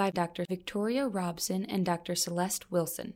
[0.00, 0.46] by Dr.
[0.48, 2.14] Victoria Robson and Dr.
[2.14, 3.12] Celeste Wilson.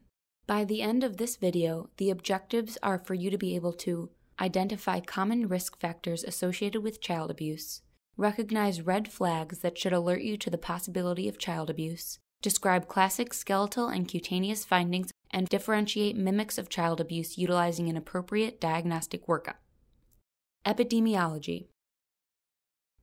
[0.47, 4.11] By the end of this video, the objectives are for you to be able to
[4.39, 7.81] identify common risk factors associated with child abuse,
[8.19, 13.33] recognize red flags that should alert you to the possibility of child abuse, describe classic
[13.33, 19.57] skeletal and cutaneous findings, and differentiate mimics of child abuse utilizing an appropriate diagnostic workup.
[20.67, 21.69] Epidemiology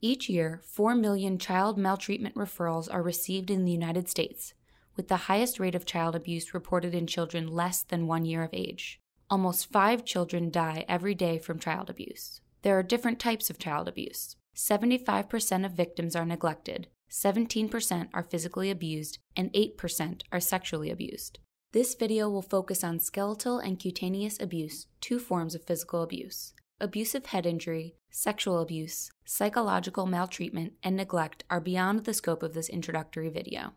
[0.02, 4.56] each year, 4 million child maltreatment referrals are received in the United States,
[4.96, 8.50] with the highest rate of child abuse reported in children less than one year of
[8.52, 9.00] age.
[9.30, 12.42] Almost five children die every day from child abuse.
[12.64, 14.36] There are different types of child abuse.
[14.56, 21.38] 75% of victims are neglected, 17% are physically abused, and 8% are sexually abused.
[21.74, 27.28] This video will focus on skeletal and cutaneous abuse, two forms of physical abuse abusive
[27.28, 33.30] head injury, sexual abuse, psychological maltreatment, and neglect are beyond the scope of this introductory
[33.30, 33.72] video.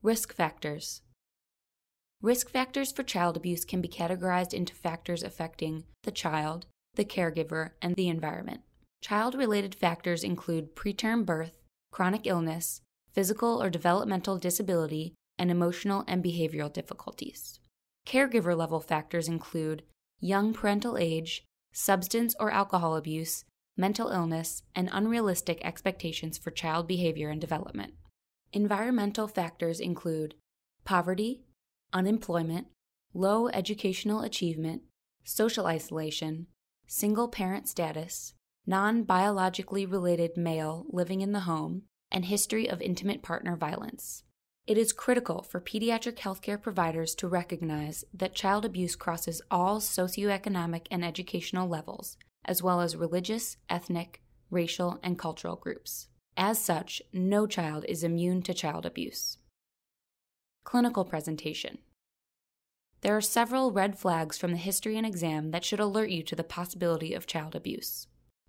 [0.00, 1.02] Risk factors
[2.22, 7.70] Risk factors for child abuse can be categorized into factors affecting the child, the caregiver,
[7.82, 8.60] and the environment.
[9.00, 11.58] Child related factors include preterm birth,
[11.90, 17.58] chronic illness, physical or developmental disability, and emotional and behavioral difficulties.
[18.06, 19.82] Caregiver level factors include
[20.20, 23.44] young parental age, substance or alcohol abuse,
[23.76, 27.94] mental illness, and unrealistic expectations for child behavior and development.
[28.52, 30.34] Environmental factors include
[30.84, 31.42] poverty,
[31.92, 32.66] unemployment,
[33.14, 34.82] low educational achievement,
[35.24, 36.46] social isolation,
[36.86, 38.34] single parent status,
[38.66, 44.22] non biologically related male living in the home, and history of intimate partner violence.
[44.66, 50.86] It is critical for pediatric healthcare providers to recognize that child abuse crosses all socioeconomic
[50.90, 56.08] and educational levels, as well as religious, ethnic, racial, and cultural groups.
[56.36, 59.38] As such, no child is immune to child abuse.
[60.64, 61.78] Clinical presentation
[63.02, 66.36] There are several red flags from the history and exam that should alert you to
[66.36, 68.06] the possibility of child abuse.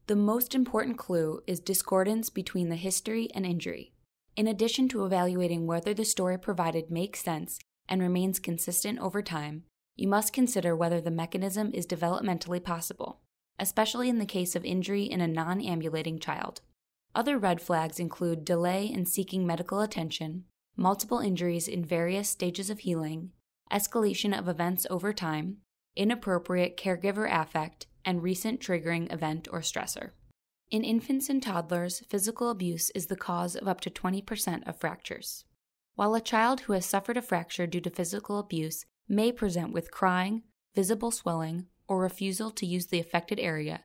[0.08, 3.94] The most important clue is discordance between the history and injury.
[4.36, 9.64] In addition to evaluating whether the story provided makes sense and remains consistent over time,
[9.96, 13.20] you must consider whether the mechanism is developmentally possible,
[13.59, 16.62] especially in the case of injury in a non ambulating child.
[17.16, 22.80] Other red flags include delay in seeking medical attention, multiple injuries in various stages of
[22.80, 23.31] healing,
[23.72, 25.58] escalation of events over time,
[25.96, 30.12] inappropriate caregiver affect, and recent triggering event or stressor.
[30.72, 35.46] In infants and toddlers, physical abuse is the cause of up to 20% of fractures.
[35.96, 39.92] While a child who has suffered a fracture due to physical abuse may present with
[39.92, 40.42] crying,
[40.74, 43.83] visible swelling, or refusal to use the affected area,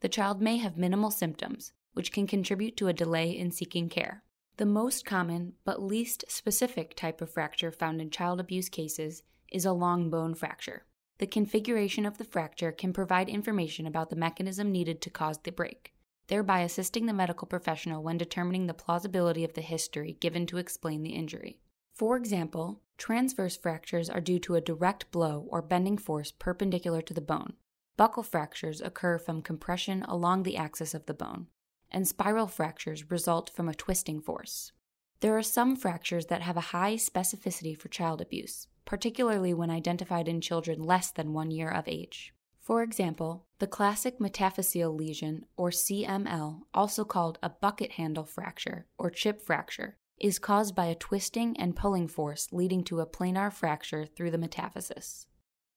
[0.00, 4.22] the child may have minimal symptoms, which can contribute to a delay in seeking care.
[4.56, 9.64] The most common but least specific type of fracture found in child abuse cases is
[9.64, 10.84] a long bone fracture.
[11.18, 15.52] The configuration of the fracture can provide information about the mechanism needed to cause the
[15.52, 15.94] break
[16.28, 21.02] thereby assisting the medical professional when determining the plausibility of the history given to explain
[21.02, 21.58] the injury.
[21.94, 27.14] For example, transverse fractures are due to a direct blow or bending force perpendicular to
[27.14, 27.54] the bone.
[27.96, 31.46] Buckle fractures occur from compression along the axis of the bone,
[31.90, 34.72] and spiral fractures result from a twisting force.
[35.20, 40.28] There are some fractures that have a high specificity for child abuse, particularly when identified
[40.28, 42.34] in children less than one year of age.
[42.60, 49.08] For example, the classic metaphyseal lesion, or CML, also called a bucket handle fracture or
[49.08, 54.06] chip fracture, is caused by a twisting and pulling force leading to a planar fracture
[54.06, 55.26] through the metaphysis.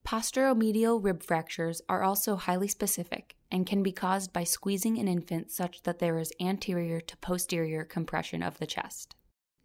[0.06, 5.52] Posteromedial rib fractures are also highly specific and can be caused by squeezing an infant
[5.52, 9.16] such that there is anterior to posterior compression of the chest.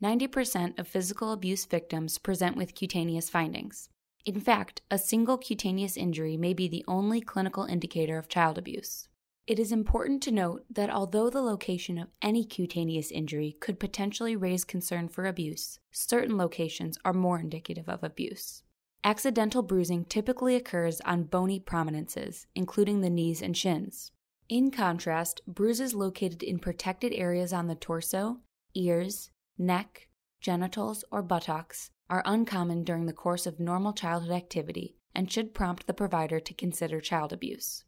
[0.03, 3.89] 90% of physical abuse victims present with cutaneous findings.
[4.27, 9.09] In fact, a single cutaneous injury may be the only clinical indicator of child abuse.
[9.47, 14.35] It is important to note that although the location of any cutaneous injury could potentially
[14.35, 18.63] raise concern for abuse, certain locations are more indicative of abuse.
[19.05, 24.13] Accidental bruising typically occurs on bony prominences, including the knees and shins.
[24.49, 28.39] In contrast, bruises located in protected areas on the torso,
[28.75, 30.09] ears, neck,
[30.41, 35.87] genitals, or buttocks are uncommon during the course of normal childhood activity and should prompt
[35.87, 37.85] the provider to consider child abuse.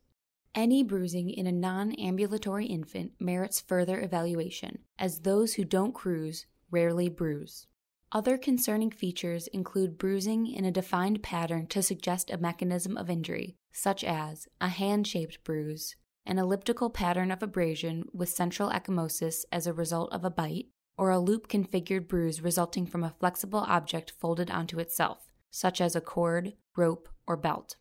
[0.56, 6.46] Any bruising in a non ambulatory infant merits further evaluation, as those who don't cruise
[6.70, 7.66] rarely bruise.
[8.10, 13.58] Other concerning features include bruising in a defined pattern to suggest a mechanism of injury,
[13.70, 15.94] such as a hand shaped bruise,
[16.24, 21.10] an elliptical pattern of abrasion with central ecchymosis as a result of a bite, or
[21.10, 26.00] a loop configured bruise resulting from a flexible object folded onto itself, such as a
[26.00, 27.76] cord, rope, or belt.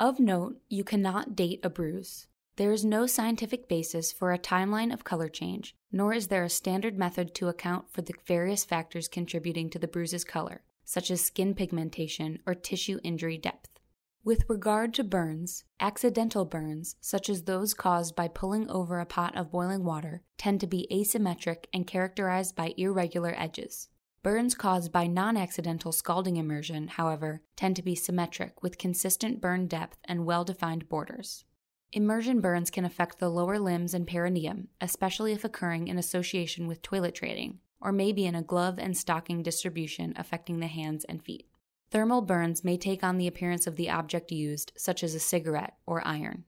[0.00, 2.26] Of note, you cannot date a bruise.
[2.56, 6.48] There is no scientific basis for a timeline of color change, nor is there a
[6.48, 11.20] standard method to account for the various factors contributing to the bruise's color, such as
[11.20, 13.78] skin pigmentation or tissue injury depth.
[14.24, 19.36] With regard to burns, accidental burns, such as those caused by pulling over a pot
[19.36, 23.90] of boiling water, tend to be asymmetric and characterized by irregular edges.
[24.22, 29.66] Burns caused by non accidental scalding immersion, however, tend to be symmetric with consistent burn
[29.66, 31.46] depth and well defined borders.
[31.92, 36.82] Immersion burns can affect the lower limbs and perineum, especially if occurring in association with
[36.82, 41.46] toilet training, or maybe in a glove and stocking distribution affecting the hands and feet.
[41.90, 45.76] Thermal burns may take on the appearance of the object used, such as a cigarette
[45.86, 46.44] or iron.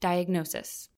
[0.00, 0.90] Diagnosis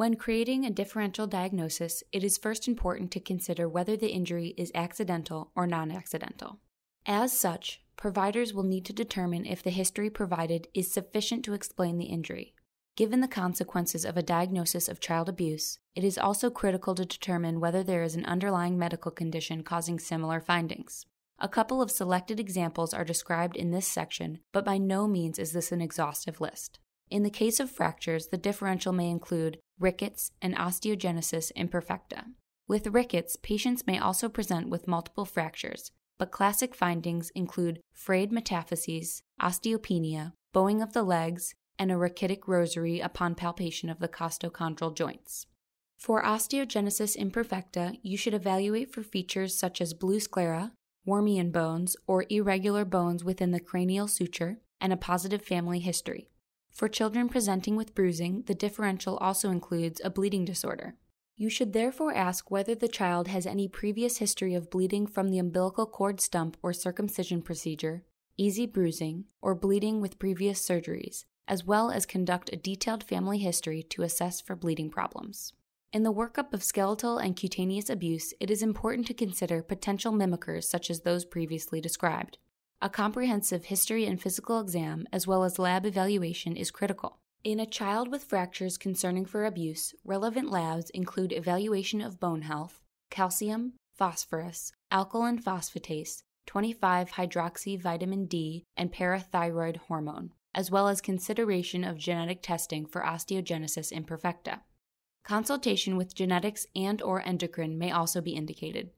[0.00, 4.72] When creating a differential diagnosis, it is first important to consider whether the injury is
[4.74, 6.58] accidental or non accidental.
[7.04, 11.98] As such, providers will need to determine if the history provided is sufficient to explain
[11.98, 12.54] the injury.
[12.96, 17.60] Given the consequences of a diagnosis of child abuse, it is also critical to determine
[17.60, 21.04] whether there is an underlying medical condition causing similar findings.
[21.38, 25.52] A couple of selected examples are described in this section, but by no means is
[25.52, 26.78] this an exhaustive list.
[27.10, 32.26] In the case of fractures, the differential may include rickets and osteogenesis imperfecta.
[32.68, 39.22] With rickets, patients may also present with multiple fractures, but classic findings include frayed metaphyses,
[39.40, 45.46] osteopenia, bowing of the legs, and a rachitic rosary upon palpation of the costochondral joints.
[45.98, 50.72] For osteogenesis imperfecta, you should evaluate for features such as blue sclera,
[51.06, 56.29] Wormian bones, or irregular bones within the cranial suture, and a positive family history.
[56.70, 60.94] For children presenting with bruising, the differential also includes a bleeding disorder.
[61.36, 65.38] You should therefore ask whether the child has any previous history of bleeding from the
[65.38, 68.04] umbilical cord stump or circumcision procedure,
[68.36, 73.82] easy bruising, or bleeding with previous surgeries, as well as conduct a detailed family history
[73.82, 75.52] to assess for bleeding problems.
[75.92, 80.64] In the workup of skeletal and cutaneous abuse, it is important to consider potential mimickers
[80.64, 82.38] such as those previously described.
[82.82, 87.18] A comprehensive history and physical exam, as well as lab evaluation, is critical.
[87.44, 92.80] In a child with fractures concerning for abuse, relevant labs include evaluation of bone health,
[93.10, 101.84] calcium, phosphorus, alkaline phosphatase, 25 hydroxy vitamin D, and parathyroid hormone, as well as consideration
[101.84, 104.60] of genetic testing for osteogenesis imperfecta.
[105.22, 108.88] Consultation with genetics and or endocrine may also be indicated.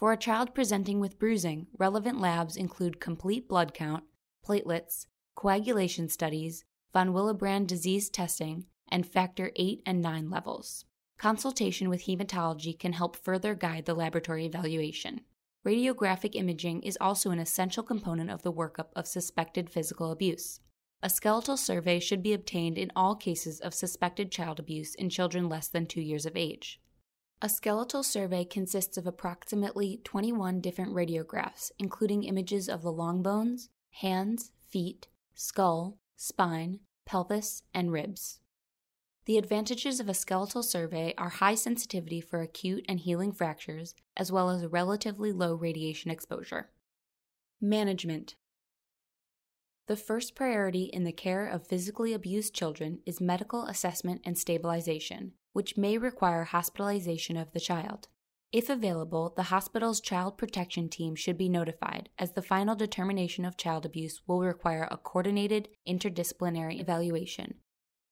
[0.00, 4.02] For a child presenting with bruising, relevant labs include complete blood count,
[4.42, 5.04] platelets,
[5.34, 6.64] coagulation studies,
[6.94, 10.86] von Willebrand disease testing, and factor 8 and 9 levels.
[11.18, 15.20] Consultation with hematology can help further guide the laboratory evaluation.
[15.66, 20.60] Radiographic imaging is also an essential component of the workup of suspected physical abuse.
[21.02, 25.50] A skeletal survey should be obtained in all cases of suspected child abuse in children
[25.50, 26.80] less than two years of age.
[27.42, 33.70] A skeletal survey consists of approximately 21 different radiographs, including images of the long bones,
[33.92, 38.40] hands, feet, skull, spine, pelvis, and ribs.
[39.24, 44.30] The advantages of a skeletal survey are high sensitivity for acute and healing fractures, as
[44.30, 46.68] well as a relatively low radiation exposure.
[47.58, 48.34] Management
[49.86, 55.32] The first priority in the care of physically abused children is medical assessment and stabilization,
[55.52, 58.08] which may require hospitalization of the child.
[58.52, 63.56] If available, the hospital's child protection team should be notified, as the final determination of
[63.56, 67.54] child abuse will require a coordinated interdisciplinary evaluation.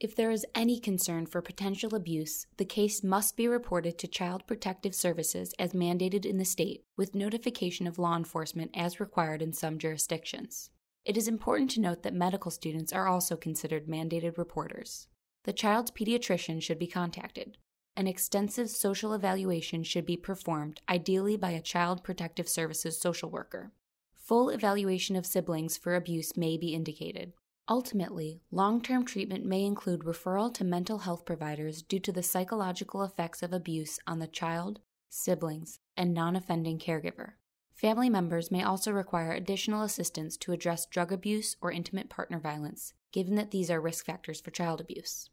[0.00, 4.46] If there is any concern for potential abuse, the case must be reported to Child
[4.46, 9.52] Protective Services as mandated in the state, with notification of law enforcement as required in
[9.52, 10.70] some jurisdictions.
[11.04, 15.08] It is important to note that medical students are also considered mandated reporters.
[15.48, 17.56] The child's pediatrician should be contacted.
[17.96, 23.72] An extensive social evaluation should be performed, ideally by a Child Protective Services social worker.
[24.14, 27.32] Full evaluation of siblings for abuse may be indicated.
[27.66, 33.02] Ultimately, long term treatment may include referral to mental health providers due to the psychological
[33.02, 37.36] effects of abuse on the child, siblings, and non offending caregiver.
[37.72, 42.92] Family members may also require additional assistance to address drug abuse or intimate partner violence,
[43.12, 45.30] given that these are risk factors for child abuse.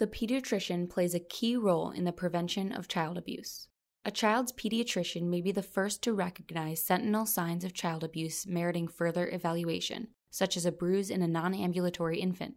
[0.00, 3.68] The pediatrician plays a key role in the prevention of child abuse.
[4.02, 8.88] A child's pediatrician may be the first to recognize sentinel signs of child abuse meriting
[8.88, 12.54] further evaluation, such as a bruise in a non ambulatory infant.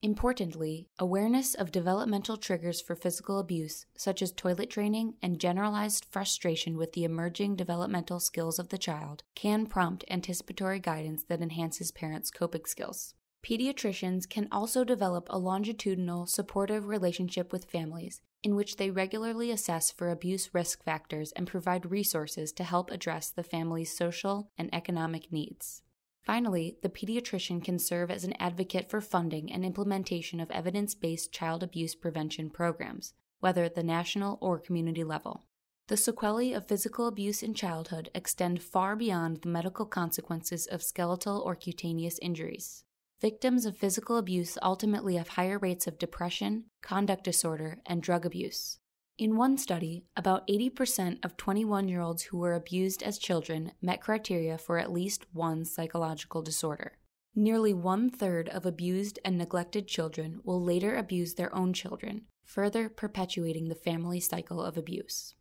[0.00, 6.78] Importantly, awareness of developmental triggers for physical abuse, such as toilet training and generalized frustration
[6.78, 12.30] with the emerging developmental skills of the child, can prompt anticipatory guidance that enhances parents'
[12.30, 13.12] coping skills.
[13.46, 19.92] Pediatricians can also develop a longitudinal, supportive relationship with families in which they regularly assess
[19.92, 25.30] for abuse risk factors and provide resources to help address the family's social and economic
[25.30, 25.82] needs.
[26.24, 31.30] Finally, the pediatrician can serve as an advocate for funding and implementation of evidence based
[31.30, 35.44] child abuse prevention programs, whether at the national or community level.
[35.86, 41.40] The sequelae of physical abuse in childhood extend far beyond the medical consequences of skeletal
[41.40, 42.82] or cutaneous injuries.
[43.20, 48.78] Victims of physical abuse ultimately have higher rates of depression, conduct disorder, and drug abuse.
[49.16, 54.02] In one study, about 80% of 21 year olds who were abused as children met
[54.02, 56.98] criteria for at least one psychological disorder.
[57.34, 62.90] Nearly one third of abused and neglected children will later abuse their own children, further
[62.90, 65.34] perpetuating the family cycle of abuse.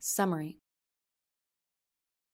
[0.00, 0.58] Summary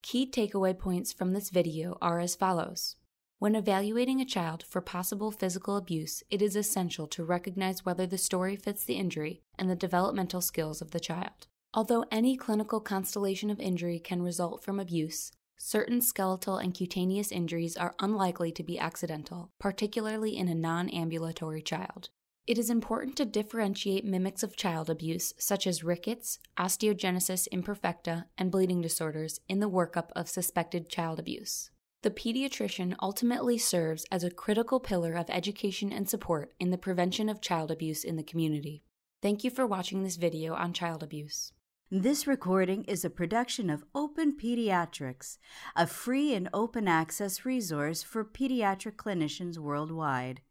[0.01, 2.97] Key takeaway points from this video are as follows.
[3.39, 8.17] When evaluating a child for possible physical abuse, it is essential to recognize whether the
[8.17, 11.49] story fits the injury and the developmental skills of the child.
[11.75, 17.77] Although any clinical constellation of injury can result from abuse, certain skeletal and cutaneous injuries
[17.77, 22.11] are unlikely to be accidental, particularly in a non ambulatory child.
[22.47, 28.53] It is important to differentiate mimics of child abuse, such as rickets, osteogenesis imperfecta, and
[28.53, 31.71] bleeding disorders, in the workup of suspected child abuse.
[32.05, 37.31] The pediatrician ultimately serves as a critical pillar of education and support in the prevention
[37.31, 38.83] of child abuse in the community.
[39.23, 41.55] Thank you for watching this video on child abuse.
[41.91, 45.39] This recording is a production of Open Pediatrics,
[45.75, 50.43] a free and open access resource for pediatric clinicians worldwide.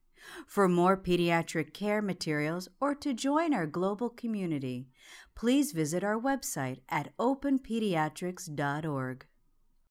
[0.48, 4.88] For more pediatric care materials or to join our global community,
[5.36, 9.26] please visit our website at openpediatrics.org.